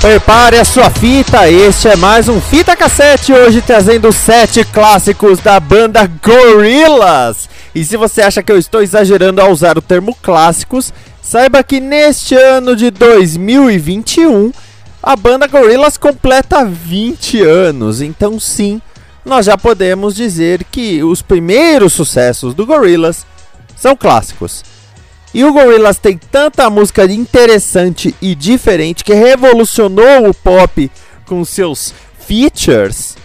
[0.00, 5.60] Prepare a sua fita, este é mais um Fita Cassete, hoje trazendo sete clássicos da
[5.60, 7.50] banda Gorillaz.
[7.74, 11.80] E se você acha que eu estou exagerando ao usar o termo clássicos, saiba que
[11.80, 14.50] neste ano de 2021
[15.02, 18.00] a banda Gorillaz completa 20 anos.
[18.00, 18.80] Então sim,
[19.22, 23.26] nós já podemos dizer que os primeiros sucessos do Gorillaz
[23.76, 24.64] são clássicos.
[25.32, 30.90] E o Gorillaz tem tanta música interessante e diferente que revolucionou o pop
[31.24, 33.16] com seus features.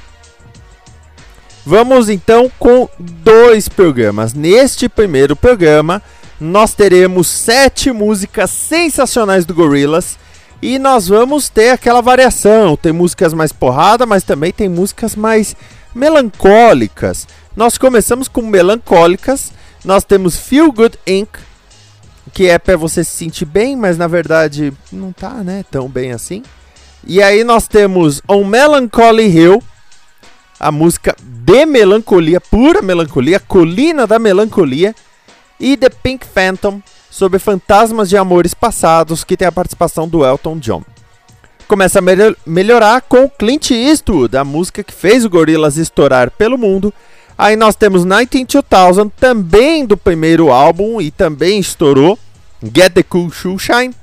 [1.66, 4.36] Vamos então com dois programas.
[4.36, 6.00] Neste primeiro programa,
[6.40, 10.20] nós teremos sete músicas sensacionais do Gorillaz
[10.62, 12.78] e nós vamos ter aquela variação.
[12.78, 15.56] Tem músicas mais porrada, mas também tem músicas mais
[15.94, 17.28] melancólicas.
[17.56, 19.52] Nós começamos com melancólicas.
[19.84, 21.45] Nós temos Feel Good Inc
[22.34, 26.12] que é para você se sentir bem, mas na verdade não tá, né, tão bem
[26.12, 26.44] assim.
[27.06, 29.64] E aí nós temos On Melancholy Hill,
[30.60, 34.96] a música de melancolia, pura melancolia, Colina da Melancolia,
[35.60, 40.58] e The Pink Phantom, sobre fantasmas de amores passados, que tem a participação do Elton
[40.58, 40.84] John.
[41.68, 42.02] Começa a
[42.46, 46.94] melhorar com Clint Eastwood, a música que fez o Gorillaz estourar pelo mundo,
[47.38, 52.18] Aí nós temos 192000, também do primeiro álbum e também estourou.
[52.64, 53.94] Get the Cool Shoe Shine.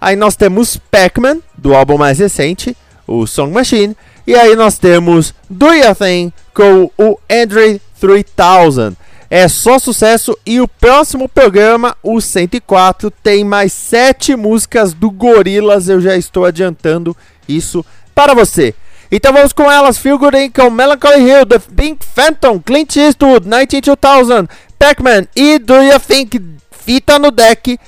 [0.00, 2.76] Aí nós temos Pac-Man, do álbum mais recente,
[3.06, 3.96] o Song Machine.
[4.26, 8.96] E aí nós temos Do Your Thing com o Andre 3000.
[9.28, 15.88] É só sucesso e o próximo programa, o 104, tem mais 7 músicas do Gorillaz.
[15.88, 17.16] Eu já estou adiantando
[17.48, 18.74] isso para você.
[19.10, 20.36] Então vamos com elas, Feel Good
[20.70, 26.40] Melancholy Hill, The Pink Phantom, Clint Eastwood, 19200, Pac-Man e Do You Think
[26.70, 27.78] Fita no deck,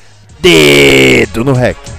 [0.41, 1.98] dedo no rec.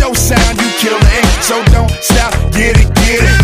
[0.00, 1.24] your sound, you killing.
[1.42, 3.39] So don't stop, get it, get it.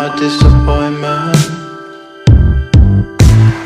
[0.00, 1.36] my disappointment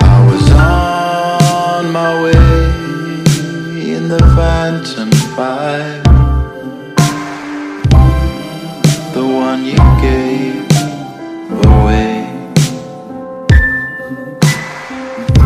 [0.02, 6.02] I was on my way in the Phantom 5
[9.14, 10.66] The one you gave
[11.70, 12.26] away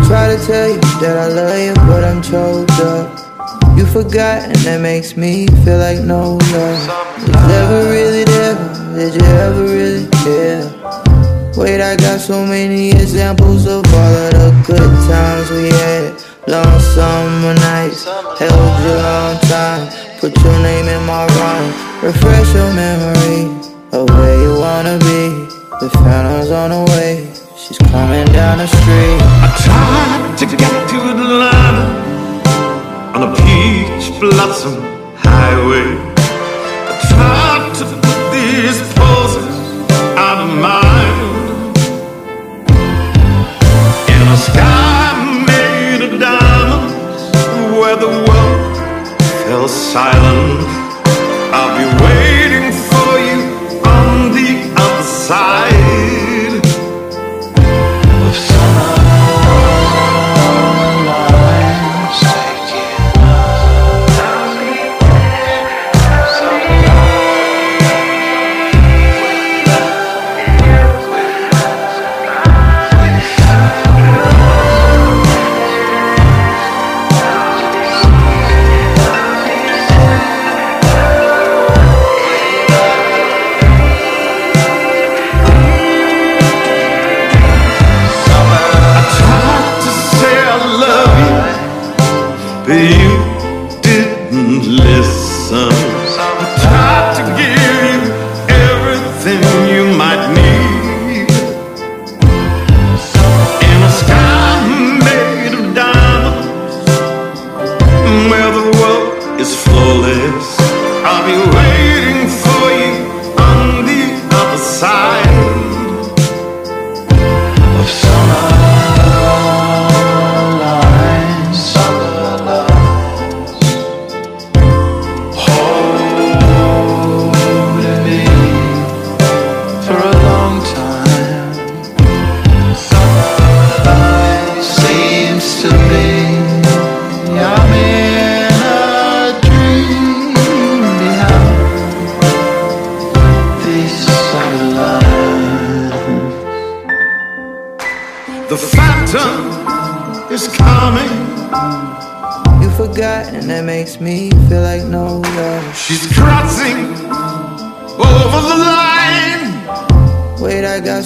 [0.06, 3.28] Try to tell you that I love you but I'm choked up
[3.76, 8.56] you forgot and that makes me feel like no love Was ever really there?
[8.96, 10.77] Did you ever really care?
[11.56, 16.14] Wait, I got so many examples of all of the good times we had.
[16.46, 18.04] Long summer nights,
[18.38, 19.88] held you long time.
[20.20, 23.50] Put your name in my rhyme, refresh your memory
[23.92, 25.48] of where you wanna be.
[25.80, 29.20] The phantom's on the way, she's coming down the street.
[29.42, 31.86] I tried to get to Atlanta
[33.14, 34.80] on a peach blossom
[35.16, 35.96] highway.
[36.90, 39.57] I tried to put these poses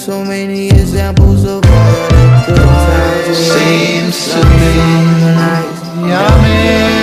[0.03, 3.37] so many examples of all the good times.
[3.37, 7.02] Seems to Long me summer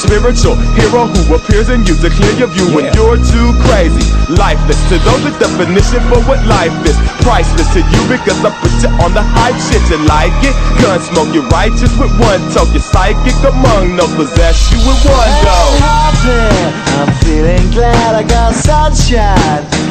[0.01, 4.01] spiritual hero who appears in you to clear your view when you're too crazy.
[4.33, 6.97] Lifeless to those, the definition for what life is.
[7.21, 9.83] Priceless to you because I put you on the hype shit.
[9.93, 10.55] You like it?
[10.81, 12.65] Gun smoke, you're righteous with one toe.
[12.73, 15.59] You're psychic among no possess you with one go.
[16.97, 19.90] I'm feeling glad I got sunshine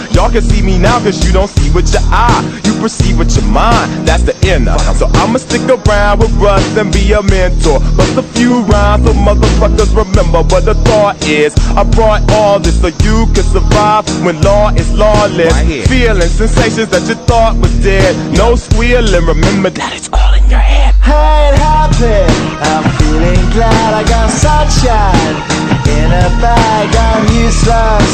[0.13, 2.41] Y'all can see me now cause you don't see with your eye.
[2.65, 4.77] You perceive with your mind, that's the inner.
[4.95, 7.79] So I'ma stick around with Russ and be a mentor.
[7.95, 11.55] Bust a few rhymes so motherfuckers remember what the thought is.
[11.75, 15.53] I brought all this so you can survive when law is lawless.
[15.87, 18.15] Feeling sensations that you thought was dead.
[18.37, 20.95] No squealing, remember that it's all in your head.
[21.03, 25.37] I ain't happy, I'm feeling glad I got sunshine
[25.85, 26.89] in a bag.
[26.89, 28.11] I'm useless,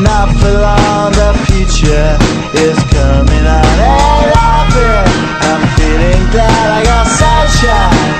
[0.00, 1.12] not for long.
[1.12, 2.16] The future
[2.56, 3.76] is coming on.
[3.76, 4.96] Ain't happy,
[5.44, 8.12] I'm feeling glad I got sunshine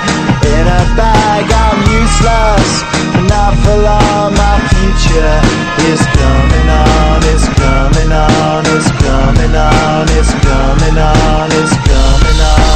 [0.44, 1.44] in a bag.
[1.48, 2.84] I'm useless,
[3.32, 4.36] not for long.
[4.36, 5.36] My future
[5.88, 7.16] is coming on.
[7.32, 8.60] It's coming on.
[8.76, 10.04] It's coming on.
[10.12, 11.48] It's coming on.
[11.56, 12.75] It's coming on.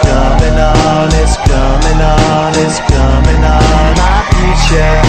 [4.69, 5.00] My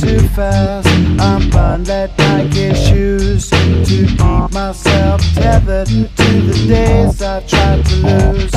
[0.00, 0.88] too fast.
[1.18, 4.18] I'm bound let my shoes to keep
[4.52, 8.52] myself tethered to the days I tried to lose.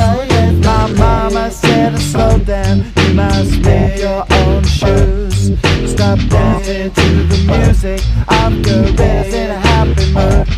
[0.64, 5.58] My mama said to slow down, you must make your own shoes.
[5.90, 10.50] Stop dancing to the music, I'm caressing happy mood.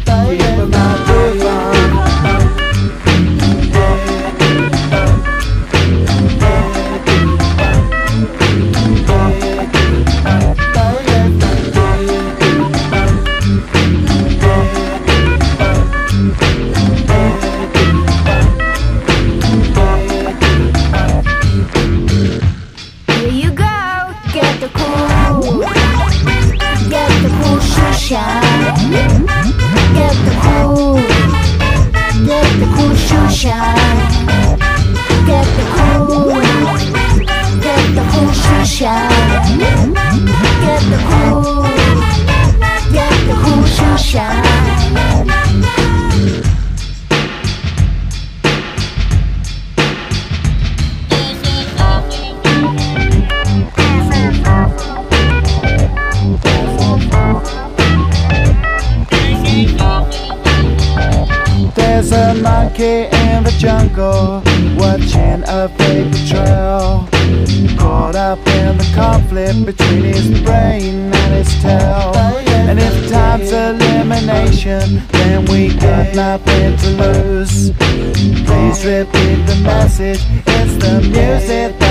[44.12, 44.51] 샤.
[76.14, 77.70] my pencilers.
[77.72, 80.20] Please repeat the message.
[80.46, 81.81] It's the music.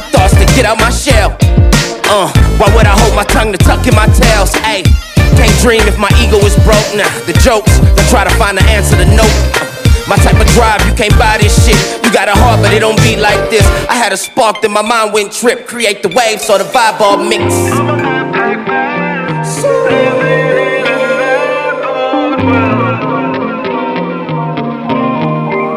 [0.00, 1.36] my thoughts to get out my shell.
[2.08, 4.52] Uh, why would I hold my tongue to tuck in my tails?
[4.64, 4.84] Ayy,
[5.36, 6.88] can't dream if my ego is broke.
[6.96, 9.28] Nah, the jokes, they try to find the answer to nope.
[10.08, 11.76] My type of drive, you can't buy this shit.
[12.02, 13.64] You got a heart, but it don't beat like this.
[13.88, 15.66] I had a spark, then my mind went trip.
[15.66, 17.60] Create the wave, so the vibe all mixed.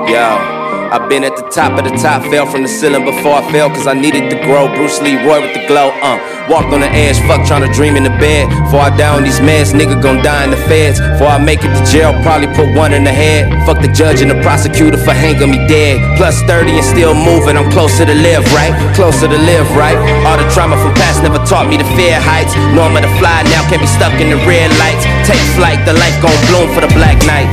[0.09, 0.52] Yo.
[0.93, 3.65] I've been at the top of the top, fell from the ceiling before I fell,
[3.73, 4.69] cause I needed to grow.
[4.77, 6.21] Bruce Lee, Roy with the glow, uh.
[6.45, 8.45] Walked on the edge, fuck trying to dream in the bed.
[8.69, 11.01] Before I die on these meds, nigga gon' die in the feds.
[11.01, 13.49] Before I make it to jail, probably put one in the head.
[13.65, 15.97] Fuck the judge and the prosecutor for hanging me dead.
[16.13, 18.77] Plus 30 and still moving, I'm closer to live, right?
[18.93, 19.97] Closer to live, right?
[20.29, 22.53] All the trauma from past never taught me to fear heights.
[22.53, 25.09] I'm to fly now, can't be stuck in the red lights.
[25.25, 27.49] Take flight, the life gon' bloom for the black night.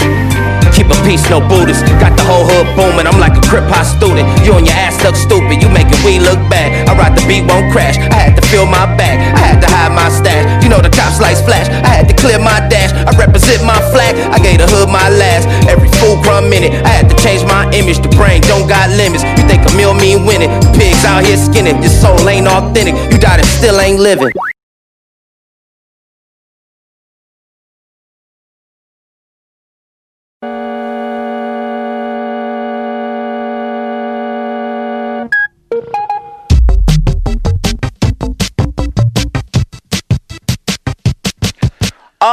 [0.80, 1.84] Keep a peace, no Buddhist.
[2.00, 3.04] Got the whole hood booming.
[3.04, 4.24] I'm like a crip hop student.
[4.48, 5.60] You and your ass look stupid.
[5.60, 6.72] You making we look bad.
[6.88, 8.00] I ride the beat, won't crash.
[8.00, 9.20] I had to fill my bag.
[9.20, 10.48] I had to hide my stash.
[10.64, 11.68] You know the cops lights flash.
[11.68, 12.96] I had to clear my dash.
[12.96, 14.16] I represent my flag.
[14.32, 15.44] I gave the hood my last.
[15.68, 16.72] Every fool crumb minute.
[16.72, 18.00] I had to change my image.
[18.00, 19.20] The brain don't got limits.
[19.36, 20.48] You think a meal mean winning?
[20.80, 21.76] Pigs out here skinning.
[21.84, 22.96] Your soul ain't authentic.
[23.12, 24.32] You died and still ain't living.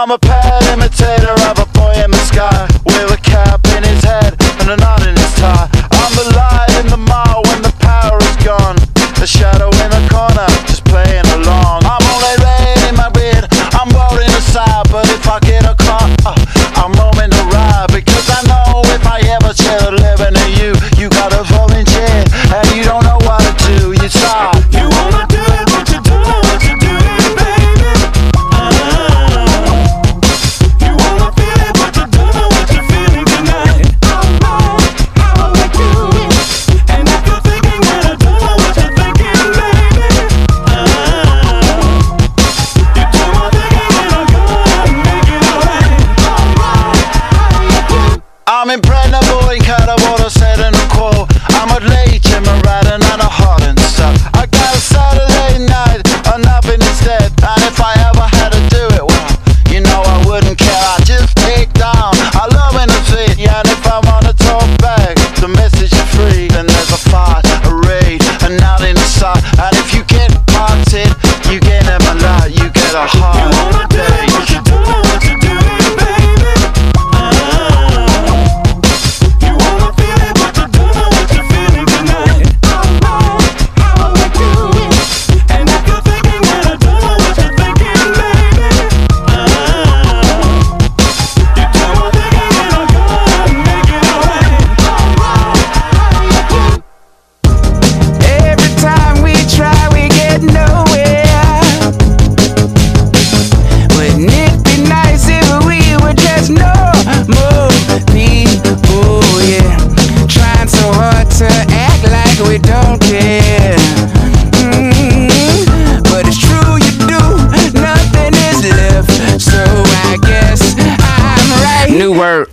[0.07, 0.46] I'm a pale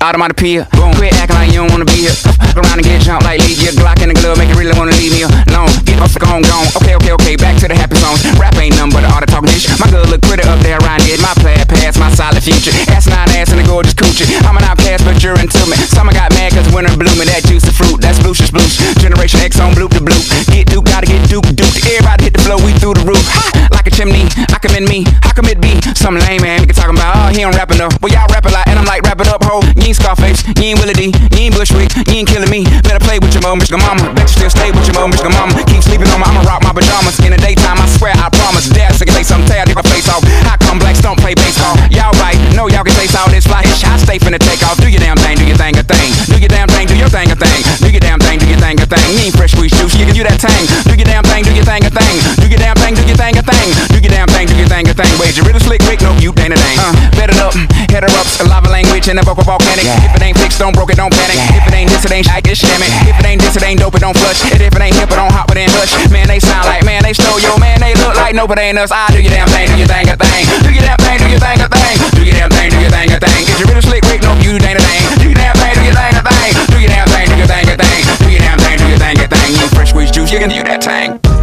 [0.04, 0.68] Word, automatopoeia.
[0.76, 0.92] Boom.
[1.00, 2.12] Quit acting like you don't wanna be here.
[2.12, 4.76] Fuck around and get jumped like leave your Glock in the glove, make you really
[4.76, 5.72] wanna leave me alone.
[5.88, 6.68] Get off the gone, gone.
[6.76, 8.20] Okay, okay, okay, back to the happy zone.
[8.36, 9.64] Rap ain't nothing but an art of talking dish.
[9.80, 11.20] My girl look pretty up there around it.
[11.24, 12.72] My plaid past, my solid future.
[12.92, 14.28] Ass nine ass and a gorgeous coochie.
[14.44, 15.76] I'm an outcast, but you're into me.
[15.88, 17.28] Summer got mad cause winter blooming.
[17.32, 18.76] That juice of fruit, that's blucious blues.
[19.00, 20.20] Generation X on bloop to bloop.
[20.52, 21.76] Get duke, gotta get duke, duke.
[21.80, 23.24] Everybody hit the flow, we through the roof.
[23.32, 23.63] Ha!
[23.94, 25.06] Chimney, I commend me.
[25.22, 26.66] How come be some lame man?
[26.66, 27.94] Can talking about, oh, he don't rap enough.
[28.02, 29.62] Well, y'all rap a lot, and I'm like, wrap it up, ho.
[29.78, 32.66] You ain't Scarface, you ain't Willie D, you ain't Bushwick, you ain't killing me.
[32.82, 34.10] Better play with your mom, Michigan mama.
[34.10, 35.54] Bet you still stay with your mom, Michigan mama.
[35.70, 37.22] Keep sleeping on me, I'ma rock my pajamas.
[37.22, 38.66] In the daytime, I swear, I promise.
[38.66, 40.26] Dad, sick say something, tear my face off.
[40.42, 41.78] How come blacks don't play baseball?
[41.94, 43.62] Y'all right, know y'all can taste all this fly.
[43.62, 44.74] I stay finna take off.
[44.82, 46.10] Do your damn thing, do your thing, a thing.
[46.26, 47.62] Do your damn thing, do your thing, a thing.
[47.78, 49.06] Do your damn thing, do your thing, a thing.
[49.14, 50.66] You ain't fresh squeeze juice, you can do that thing.
[50.82, 52.16] Do your damn thing, do your thing, a thing.
[52.42, 53.83] Do your damn thing, do your thing, a thing.
[53.90, 55.10] Do your damn thing, do your thing, a thing.
[55.18, 56.00] Wait, you really Slick Rick?
[56.00, 56.78] No, you ain't a thing.
[56.78, 57.52] Uh, bet it up,
[57.90, 59.84] head her up, lava language and a vocal volcanic.
[59.84, 61.38] If it ain't fixed, don't broke it, don't panic.
[61.52, 62.88] If it ain't this, it ain't shit, it's shammy.
[63.08, 64.40] If it ain't this, it ain't dope, it don't flush.
[64.50, 65.92] And if it ain't hip, it don't hop, it ain't hush.
[66.10, 68.78] Man, they sound like, man, they stole yo, man, they look like no, but ain't
[68.78, 68.90] us.
[68.90, 70.44] I do your damn thing, do your thing, a thing.
[70.62, 71.96] Do your damn thing, do your thing, a thing.
[72.14, 73.42] Do your damn thing, do your thing, a thing.
[73.48, 74.20] Is you really Slick Rick?
[74.22, 75.02] No, you ain't a thing.
[75.18, 76.52] Do your damn thing, do your thing, a thing.
[76.70, 78.02] Do your damn thing, do your thing, a thing.
[78.22, 79.50] Do your damn thing, do your thing, a thing.
[79.54, 81.33] You fresh squeeze juice, you can do that thing.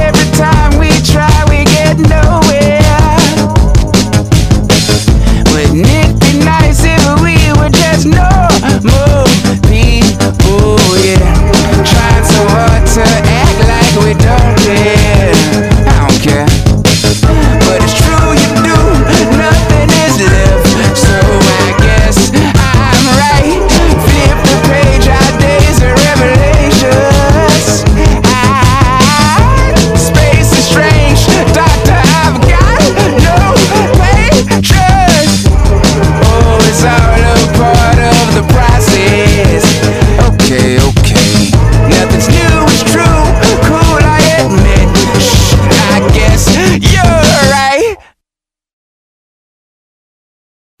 [0.00, 2.69] Every time we try, we get nowhere.